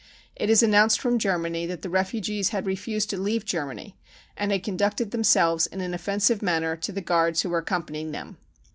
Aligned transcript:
It 0.35 0.49
is 0.49 0.63
announced 0.63 0.99
from 0.99 1.19
Germany 1.19 1.67
that 1.67 1.83
the 1.83 1.87
refugees 1.91 2.49
had 2.49 2.65
refused 2.65 3.11
to 3.11 3.19
leave 3.21 3.45
Germany 3.45 3.99
and 4.35 4.51
had 4.51 4.63
conducted 4.63 5.11
themselves 5.11 5.67
in 5.67 5.79
an 5.79 5.93
offensive 5.93 6.41
manner 6.41 6.75
to 6.75 6.91
the 6.91 7.01
guards 7.01 7.41
who 7.43 7.49
were 7.49 7.59
accompanying 7.59 8.09
them." 8.09 8.37